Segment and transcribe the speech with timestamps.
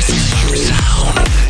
[0.00, 1.47] Choose your sound.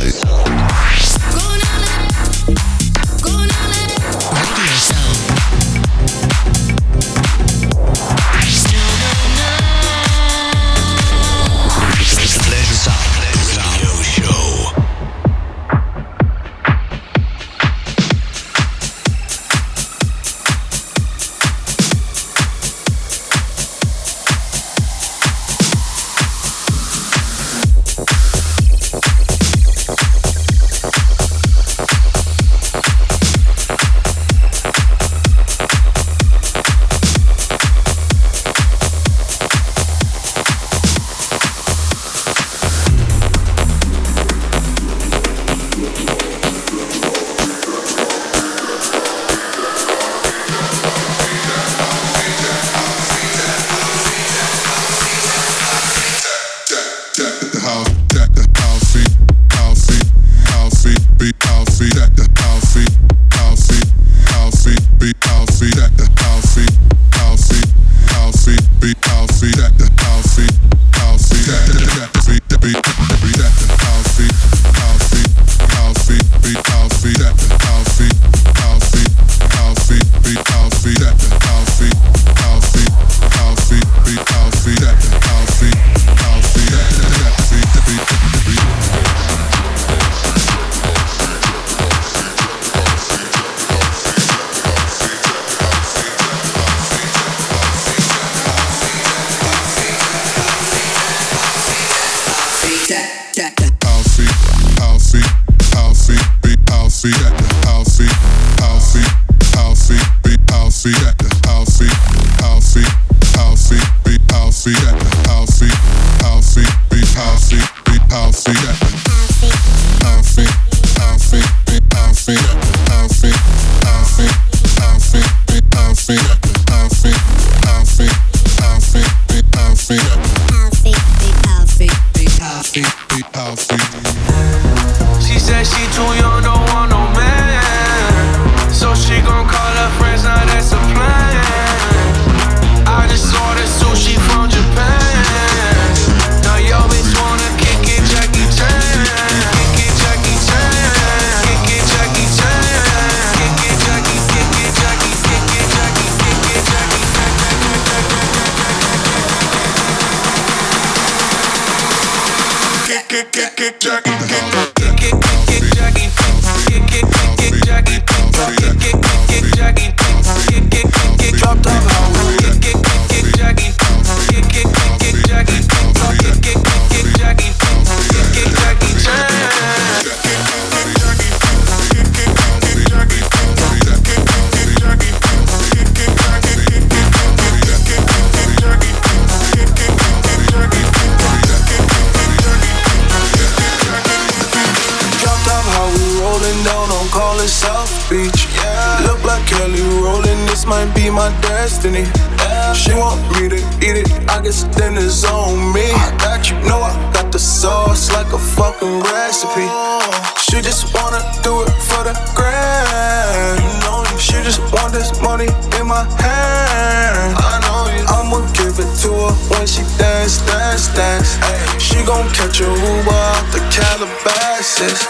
[215.22, 215.48] money
[215.78, 217.36] in my hand.
[217.38, 218.04] I know you.
[218.08, 221.36] I'ma give it to her when she dance, dance, dance.
[221.36, 221.78] Hey.
[221.78, 225.00] she gon' catch a Uber out the Calabasas.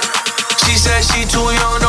[0.64, 1.87] She said she too young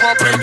[0.00, 0.37] Pop, pop,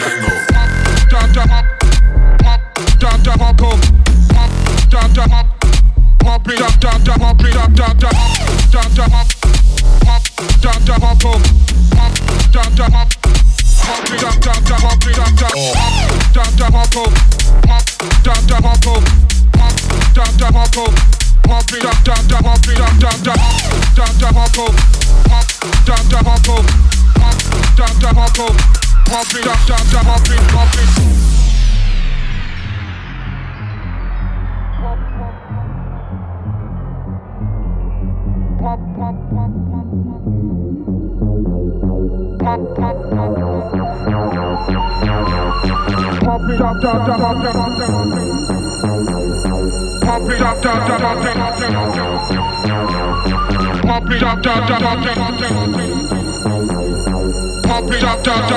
[58.26, 58.50] Pump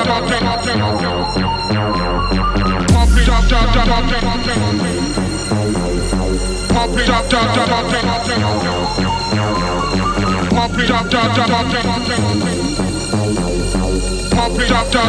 [6.97, 7.09] it
[10.89, 12.68] up,
[14.39, 15.03] Pop it up, da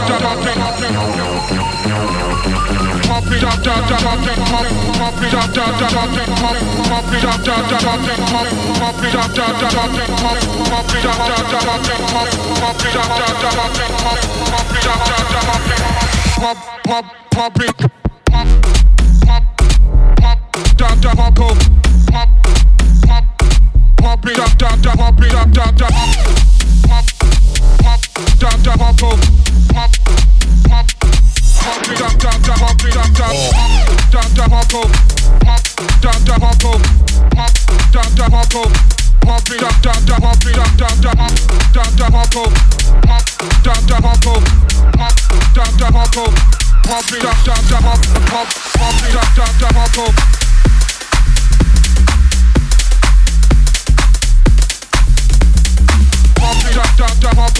[24.77, 26.40] da, pop it up, da da.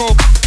[0.01, 0.40] Pop,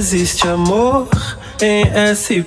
[0.00, 1.06] existe amor
[1.60, 1.84] em
[2.16, 2.46] SP.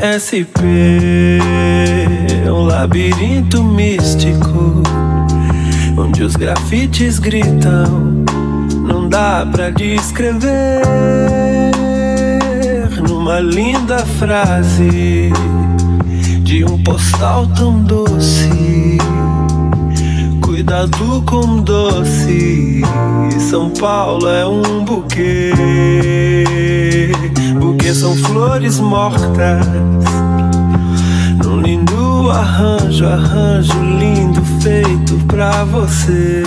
[0.00, 1.40] SP.
[2.46, 4.82] Um labirinto místico
[5.96, 8.24] onde os grafites gritam.
[8.86, 10.82] Não dá pra descrever
[13.08, 15.32] numa linda frase
[16.42, 18.98] de um postal tão doce.
[20.40, 22.82] Cuidado com doce.
[23.50, 26.57] São Paulo é um buquê.
[27.88, 29.66] Buquê são flores mortas.
[31.42, 36.44] Num lindo arranjo, arranjo lindo feito pra você.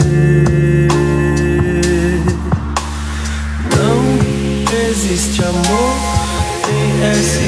[3.76, 6.11] Não existe amor
[7.02, 7.42] Thank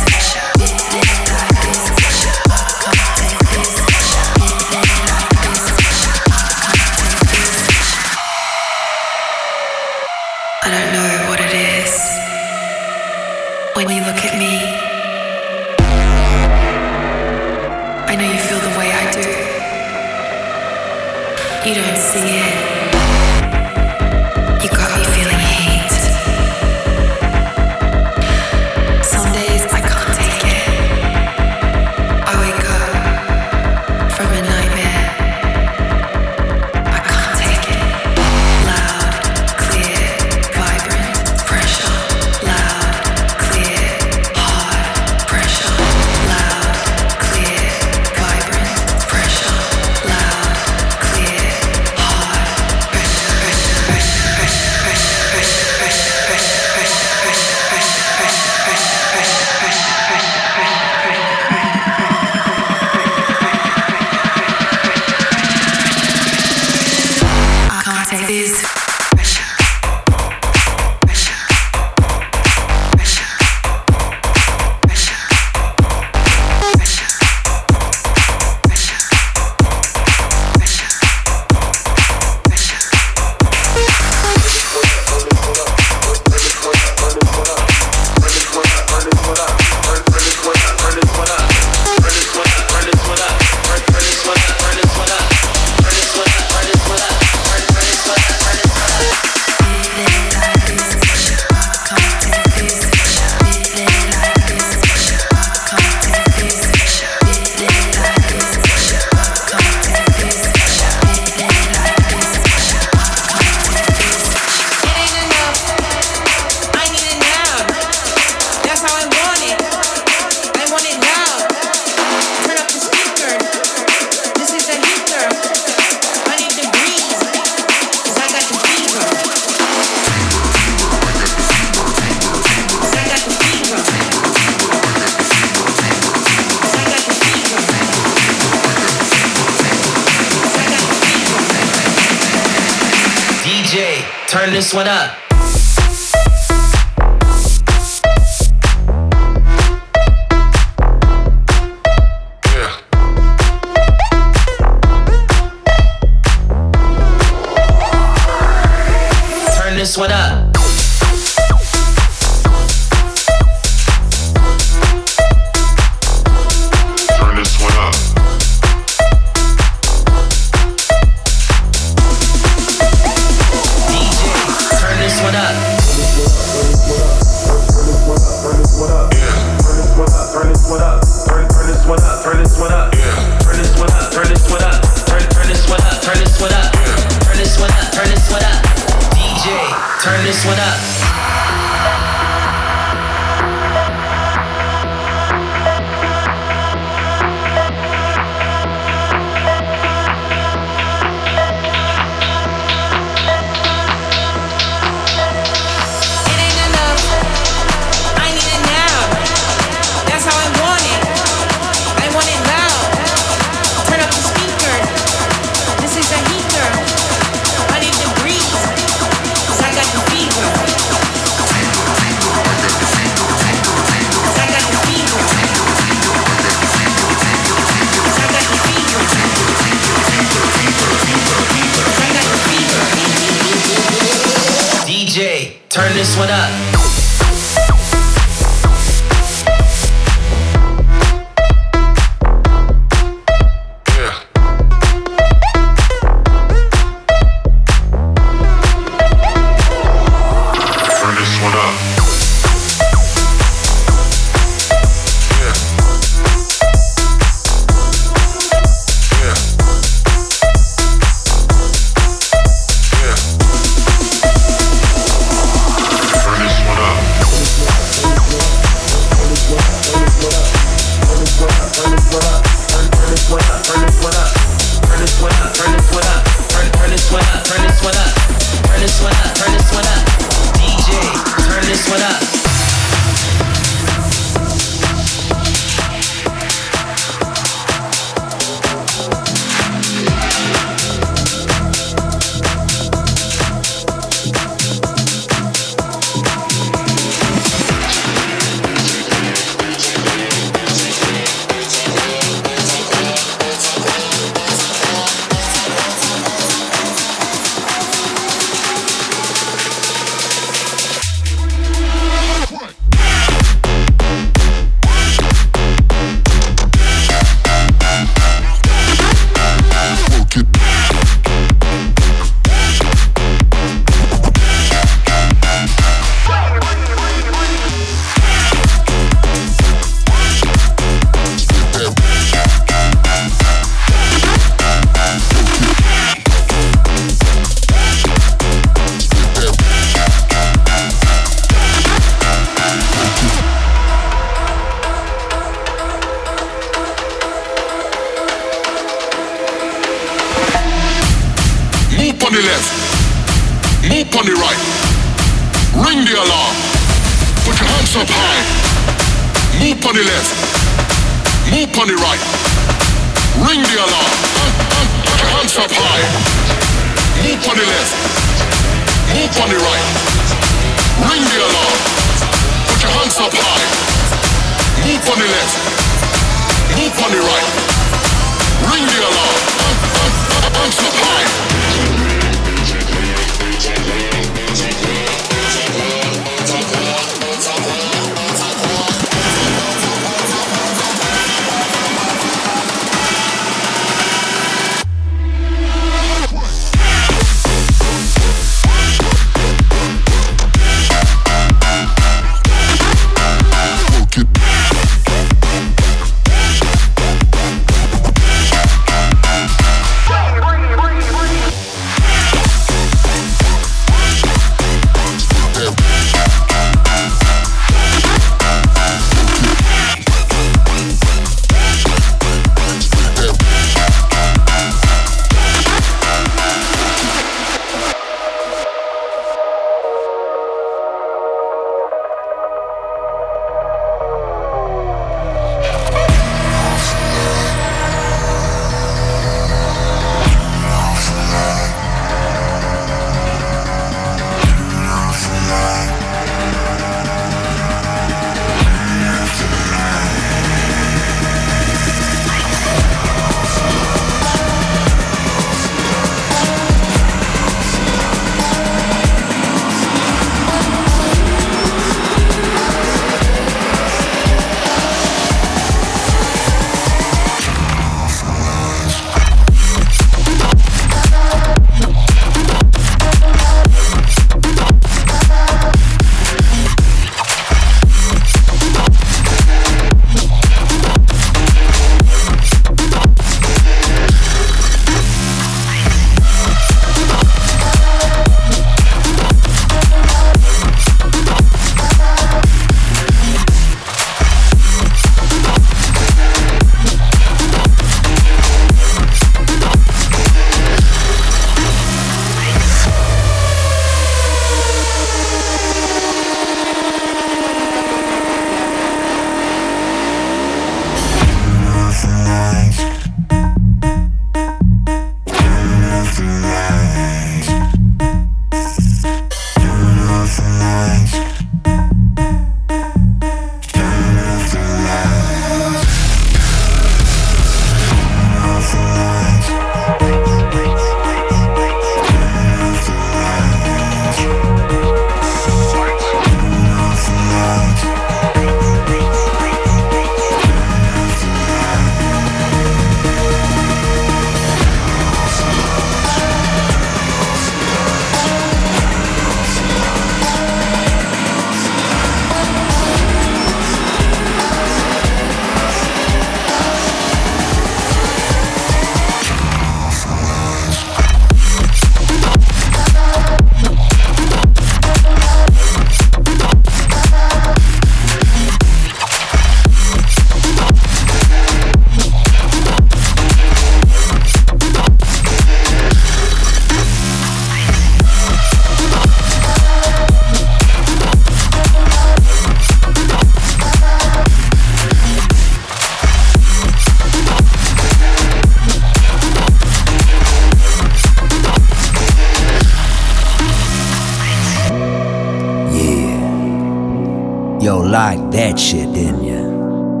[598.52, 599.42] that shit, didn't you?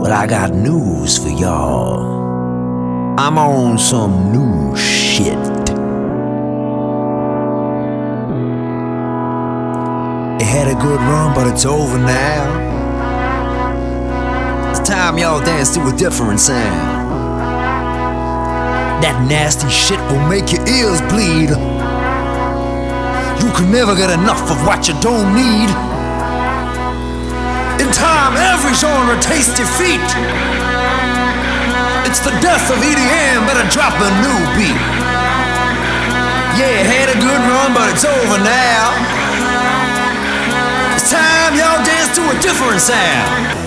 [0.00, 3.18] well, I got news for y'all.
[3.18, 5.34] I'm on some new shit.
[10.40, 12.60] It had a good run, but it's over now.
[14.70, 17.02] It's time y'all dance to a different sound.
[19.02, 21.50] That nasty shit will make your ears bleed.
[23.44, 25.91] You can never get enough of what you don't need.
[27.92, 30.00] Time, every genre tastes defeat.
[32.08, 34.80] It's the death of EDM, better drop a new beat.
[36.58, 38.92] Yeah, had a good run, but it's over now.
[40.94, 43.58] It's time y'all dance to a different sound.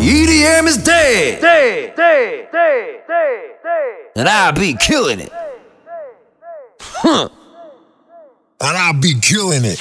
[0.00, 1.40] EDM is dead.
[1.40, 3.96] Dead, dead, dead, dead, dead.
[4.16, 5.32] And I'll be killing it.
[6.80, 7.28] Huh.
[8.60, 9.78] And I'll be killing it.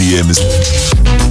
[0.00, 1.29] EDM is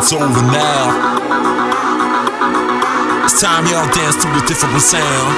[0.00, 0.88] it's over now.
[3.22, 5.36] It's time y'all dance to a different sound.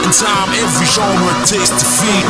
[0.00, 2.24] In time, every genre takes defeat.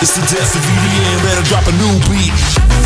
[0.00, 2.77] It's the death of EDM, better drop a new beat.